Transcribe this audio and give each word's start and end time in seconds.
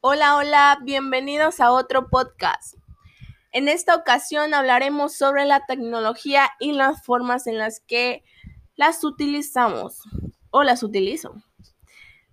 Hola, 0.00 0.36
hola, 0.36 0.78
bienvenidos 0.84 1.58
a 1.58 1.72
otro 1.72 2.08
podcast. 2.08 2.76
En 3.50 3.66
esta 3.66 3.96
ocasión 3.96 4.54
hablaremos 4.54 5.12
sobre 5.16 5.44
la 5.44 5.66
tecnología 5.66 6.50
y 6.60 6.70
las 6.70 7.02
formas 7.04 7.48
en 7.48 7.58
las 7.58 7.80
que 7.80 8.22
las 8.76 9.02
utilizamos 9.02 10.04
o 10.50 10.62
las 10.62 10.84
utilizo. 10.84 11.34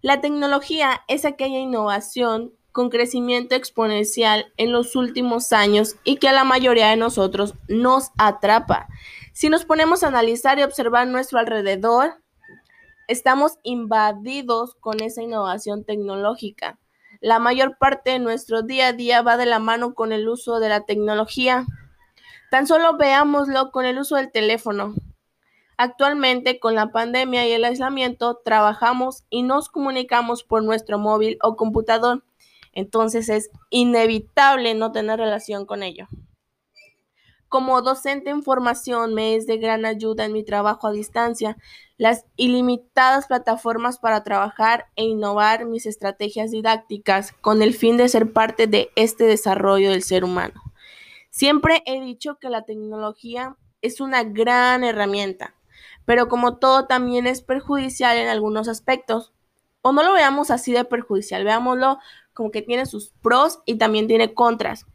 La 0.00 0.20
tecnología 0.20 1.02
es 1.06 1.24
aquella 1.24 1.60
innovación 1.60 2.52
con 2.72 2.90
crecimiento 2.90 3.54
exponencial 3.54 4.52
en 4.56 4.72
los 4.72 4.96
últimos 4.96 5.52
años 5.52 5.94
y 6.02 6.16
que 6.16 6.28
a 6.28 6.32
la 6.32 6.42
mayoría 6.42 6.88
de 6.88 6.96
nosotros 6.96 7.54
nos 7.68 8.10
atrapa. 8.18 8.88
Si 9.32 9.50
nos 9.50 9.64
ponemos 9.64 10.02
a 10.02 10.08
analizar 10.08 10.58
y 10.58 10.64
observar 10.64 11.06
nuestro 11.06 11.38
alrededor, 11.38 12.20
estamos 13.06 13.60
invadidos 13.62 14.74
con 14.80 15.00
esa 15.00 15.22
innovación 15.22 15.84
tecnológica. 15.84 16.80
La 17.22 17.38
mayor 17.38 17.78
parte 17.78 18.10
de 18.10 18.18
nuestro 18.18 18.62
día 18.62 18.88
a 18.88 18.92
día 18.92 19.22
va 19.22 19.36
de 19.36 19.46
la 19.46 19.60
mano 19.60 19.94
con 19.94 20.10
el 20.10 20.28
uso 20.28 20.58
de 20.58 20.68
la 20.68 20.80
tecnología. 20.80 21.66
Tan 22.50 22.66
solo 22.66 22.96
veámoslo 22.96 23.70
con 23.70 23.84
el 23.84 23.96
uso 23.96 24.16
del 24.16 24.32
teléfono. 24.32 24.92
Actualmente, 25.76 26.58
con 26.58 26.74
la 26.74 26.90
pandemia 26.90 27.46
y 27.46 27.52
el 27.52 27.64
aislamiento, 27.64 28.40
trabajamos 28.44 29.22
y 29.30 29.44
nos 29.44 29.68
comunicamos 29.68 30.42
por 30.42 30.64
nuestro 30.64 30.98
móvil 30.98 31.38
o 31.44 31.54
computador. 31.54 32.24
Entonces 32.72 33.28
es 33.28 33.50
inevitable 33.70 34.74
no 34.74 34.90
tener 34.90 35.20
relación 35.20 35.64
con 35.64 35.84
ello. 35.84 36.08
Como 37.52 37.82
docente 37.82 38.30
en 38.30 38.42
formación 38.42 39.12
me 39.12 39.36
es 39.36 39.46
de 39.46 39.58
gran 39.58 39.84
ayuda 39.84 40.24
en 40.24 40.32
mi 40.32 40.42
trabajo 40.42 40.86
a 40.86 40.90
distancia 40.90 41.58
las 41.98 42.24
ilimitadas 42.36 43.26
plataformas 43.26 43.98
para 43.98 44.24
trabajar 44.24 44.86
e 44.96 45.04
innovar 45.04 45.66
mis 45.66 45.84
estrategias 45.84 46.50
didácticas 46.50 47.32
con 47.42 47.60
el 47.60 47.74
fin 47.74 47.98
de 47.98 48.08
ser 48.08 48.32
parte 48.32 48.68
de 48.68 48.88
este 48.96 49.24
desarrollo 49.24 49.90
del 49.90 50.02
ser 50.02 50.24
humano. 50.24 50.62
Siempre 51.28 51.82
he 51.84 52.00
dicho 52.00 52.38
que 52.38 52.48
la 52.48 52.64
tecnología 52.64 53.58
es 53.82 54.00
una 54.00 54.24
gran 54.24 54.82
herramienta, 54.82 55.54
pero 56.06 56.28
como 56.28 56.56
todo 56.56 56.86
también 56.86 57.26
es 57.26 57.42
perjudicial 57.42 58.16
en 58.16 58.28
algunos 58.28 58.66
aspectos. 58.66 59.34
O 59.82 59.92
no 59.92 60.02
lo 60.02 60.14
veamos 60.14 60.50
así 60.50 60.72
de 60.72 60.86
perjudicial, 60.86 61.44
veámoslo 61.44 61.98
como 62.32 62.50
que 62.50 62.62
tiene 62.62 62.86
sus 62.86 63.10
pros 63.20 63.58
y 63.66 63.74
también 63.74 64.08
tiene 64.08 64.32
contras. 64.32 64.86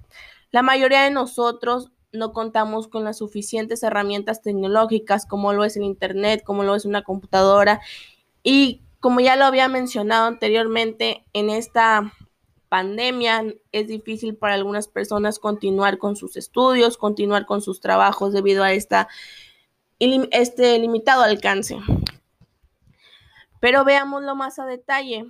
La 0.50 0.64
mayoría 0.64 1.04
de 1.04 1.12
nosotros 1.12 1.92
no 2.12 2.34
contamos 2.34 2.88
con 2.88 3.04
las 3.04 3.18
suficientes 3.18 3.84
herramientas 3.84 4.42
tecnológicas 4.42 5.26
como 5.26 5.54
lo 5.54 5.64
es 5.64 5.78
el 5.78 5.84
Internet, 5.84 6.44
como 6.44 6.64
lo 6.64 6.76
es 6.76 6.86
una 6.86 7.04
computadora. 7.04 7.82
Y 8.44 8.82
como 9.00 9.20
ya 9.20 9.36
lo 9.36 9.46
había 9.46 9.68
mencionado 9.68 10.26
anteriormente, 10.26 11.26
en 11.34 11.50
esta 11.50 12.14
pandemia 12.70 13.46
es 13.72 13.88
difícil 13.88 14.36
para 14.36 14.56
algunas 14.56 14.88
personas 14.88 15.40
continuar 15.40 15.98
con 15.98 16.16
sus 16.16 16.36
estudios, 16.38 16.98
continuar 16.98 17.46
con 17.46 17.62
sus 17.62 17.80
trabajos 17.80 18.34
debido 18.34 18.64
a 18.64 18.74
esta, 18.74 19.08
este 20.00 20.78
limitado 20.80 21.24
alcance. 21.24 21.78
Pero 23.60 23.86
veámoslo 23.86 24.36
más 24.36 24.60
a 24.60 24.66
detalle. 24.66 25.26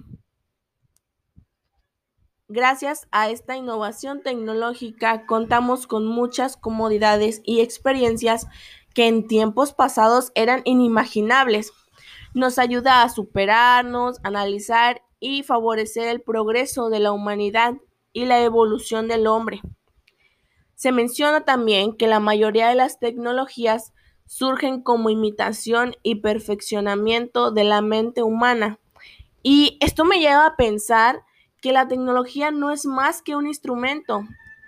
Gracias 2.49 3.09
a 3.11 3.29
esta 3.29 3.57
innovación 3.57 4.21
tecnológica 4.23 5.25
contamos 5.25 5.85
con 5.85 6.05
muchas 6.05 6.55
comodidades 6.55 7.41
y 7.43 7.59
experiencias 7.59 8.47
que 8.95 9.07
en 9.07 9.27
tiempos 9.27 9.73
pasados 9.73 10.31
eran 10.33 10.61
inimaginables. 10.63 11.73
Nos 12.33 12.57
ayuda 12.57 13.03
a 13.03 13.09
superarnos, 13.09 14.19
analizar 14.23 15.01
y 15.19 15.43
favorecer 15.43 16.07
el 16.07 16.21
progreso 16.21 16.89
de 16.89 16.99
la 16.99 17.11
humanidad 17.11 17.73
y 18.13 18.23
la 18.23 18.41
evolución 18.41 19.09
del 19.09 19.27
hombre. 19.27 19.59
Se 20.75 20.93
menciona 20.93 21.43
también 21.43 21.97
que 21.97 22.07
la 22.07 22.21
mayoría 22.21 22.69
de 22.69 22.75
las 22.75 22.97
tecnologías 22.97 23.91
surgen 24.25 24.81
como 24.81 25.09
imitación 25.09 25.95
y 26.01 26.15
perfeccionamiento 26.21 27.51
de 27.51 27.65
la 27.65 27.81
mente 27.81 28.23
humana. 28.23 28.79
Y 29.43 29.77
esto 29.81 30.05
me 30.05 30.19
lleva 30.19 30.45
a 30.45 30.55
pensar 30.55 31.26
que 31.67 31.73
la 31.73 31.89
tecnología 31.89 32.49
no 32.49 32.71
es 32.71 32.85
más 32.85 33.21
que 33.21 33.35
un 33.35 33.45
instrumento, 33.45 34.23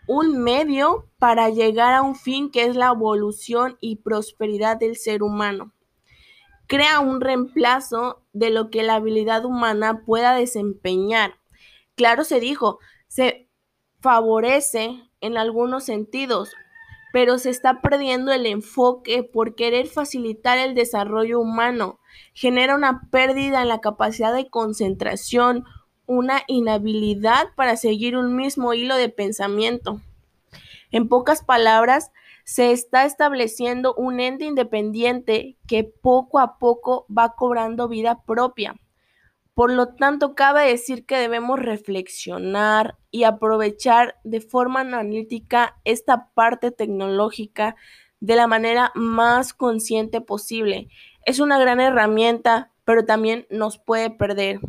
un 0.05 0.43
medio 0.43 1.07
para 1.17 1.49
llegar 1.49 1.93
a 1.93 2.01
un 2.01 2.13
fin 2.13 2.51
que 2.51 2.65
es 2.65 2.75
la 2.75 2.87
evolución 2.87 3.77
y 3.79 4.01
prosperidad 4.01 4.75
del 4.75 4.97
ser 4.97 5.23
humano. 5.23 5.71
Crea 6.67 6.99
un 6.99 7.21
reemplazo 7.21 8.25
de 8.33 8.49
lo 8.49 8.69
que 8.69 8.83
la 8.83 8.95
habilidad 8.95 9.45
humana 9.45 10.03
pueda 10.05 10.35
desempeñar. 10.35 11.35
Claro 11.95 12.25
se 12.25 12.41
dijo, 12.41 12.79
se 13.07 13.49
favorece 14.01 15.01
en 15.21 15.37
algunos 15.37 15.85
sentidos, 15.85 16.51
pero 17.13 17.37
se 17.37 17.49
está 17.49 17.79
perdiendo 17.79 18.33
el 18.33 18.45
enfoque 18.45 19.23
por 19.23 19.55
querer 19.55 19.87
facilitar 19.87 20.57
el 20.57 20.75
desarrollo 20.75 21.39
humano. 21.39 22.01
Genera 22.33 22.75
una 22.75 23.07
pérdida 23.09 23.61
en 23.61 23.69
la 23.69 23.79
capacidad 23.79 24.33
de 24.33 24.49
concentración, 24.49 25.63
una 26.09 26.41
inhabilidad 26.47 27.49
para 27.55 27.77
seguir 27.77 28.17
un 28.17 28.35
mismo 28.35 28.73
hilo 28.73 28.95
de 28.95 29.09
pensamiento. 29.09 30.01
En 30.89 31.07
pocas 31.07 31.43
palabras, 31.43 32.11
se 32.45 32.71
está 32.71 33.05
estableciendo 33.05 33.93
un 33.93 34.19
ente 34.19 34.45
independiente 34.45 35.55
que 35.67 35.83
poco 35.83 36.39
a 36.39 36.57
poco 36.57 37.05
va 37.15 37.35
cobrando 37.35 37.87
vida 37.87 38.23
propia. 38.25 38.75
Por 39.53 39.71
lo 39.71 39.89
tanto, 39.89 40.33
cabe 40.33 40.67
decir 40.67 41.05
que 41.05 41.17
debemos 41.17 41.59
reflexionar 41.59 42.97
y 43.11 43.25
aprovechar 43.25 44.15
de 44.23 44.41
forma 44.41 44.79
analítica 44.79 45.79
esta 45.83 46.31
parte 46.33 46.71
tecnológica 46.71 47.75
de 48.19 48.35
la 48.35 48.47
manera 48.47 48.91
más 48.95 49.53
consciente 49.53 50.21
posible. 50.21 50.87
Es 51.23 51.39
una 51.39 51.59
gran 51.59 51.79
herramienta, 51.79 52.71
pero 52.83 53.05
también 53.05 53.45
nos 53.51 53.77
puede 53.77 54.09
perder. 54.09 54.59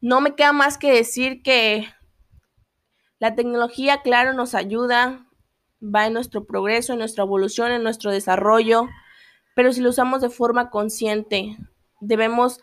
No 0.00 0.20
me 0.20 0.34
queda 0.34 0.52
más 0.52 0.78
que 0.78 0.92
decir 0.92 1.42
que 1.42 1.88
la 3.18 3.34
tecnología, 3.34 4.02
claro, 4.02 4.32
nos 4.32 4.54
ayuda, 4.54 5.26
va 5.82 6.06
en 6.06 6.12
nuestro 6.12 6.44
progreso, 6.44 6.92
en 6.92 7.00
nuestra 7.00 7.24
evolución, 7.24 7.72
en 7.72 7.82
nuestro 7.82 8.12
desarrollo, 8.12 8.86
pero 9.56 9.72
si 9.72 9.80
lo 9.80 9.90
usamos 9.90 10.20
de 10.20 10.30
forma 10.30 10.70
consciente, 10.70 11.56
debemos 12.00 12.60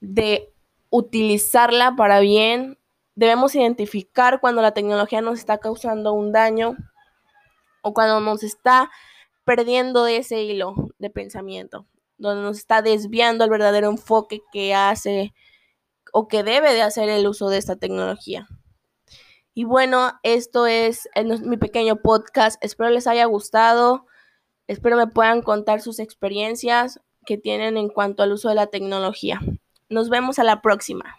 de 0.00 0.52
utilizarla 0.90 1.96
para 1.96 2.20
bien, 2.20 2.78
debemos 3.14 3.54
identificar 3.54 4.40
cuando 4.40 4.60
la 4.60 4.74
tecnología 4.74 5.22
nos 5.22 5.38
está 5.38 5.58
causando 5.58 6.12
un 6.12 6.32
daño 6.32 6.76
o 7.82 7.94
cuando 7.94 8.20
nos 8.20 8.42
está 8.42 8.90
perdiendo 9.44 10.04
de 10.04 10.18
ese 10.18 10.42
hilo 10.42 10.74
de 10.98 11.08
pensamiento, 11.08 11.86
donde 12.18 12.42
nos 12.42 12.58
está 12.58 12.82
desviando 12.82 13.44
el 13.44 13.50
verdadero 13.50 13.90
enfoque 13.90 14.40
que 14.52 14.74
hace 14.74 15.32
o 16.12 16.28
que 16.28 16.42
debe 16.42 16.72
de 16.72 16.82
hacer 16.82 17.08
el 17.08 17.26
uso 17.26 17.48
de 17.48 17.58
esta 17.58 17.76
tecnología. 17.76 18.48
Y 19.54 19.64
bueno, 19.64 20.12
esto 20.22 20.66
es 20.66 21.08
mi 21.42 21.56
pequeño 21.56 21.96
podcast. 21.96 22.62
Espero 22.62 22.90
les 22.90 23.06
haya 23.06 23.24
gustado. 23.26 24.06
Espero 24.66 24.96
me 24.96 25.06
puedan 25.06 25.42
contar 25.42 25.80
sus 25.80 25.98
experiencias 25.98 27.00
que 27.24 27.38
tienen 27.38 27.76
en 27.76 27.88
cuanto 27.88 28.22
al 28.22 28.32
uso 28.32 28.48
de 28.48 28.56
la 28.56 28.66
tecnología. 28.66 29.40
Nos 29.88 30.08
vemos 30.08 30.38
a 30.38 30.44
la 30.44 30.60
próxima. 30.60 31.16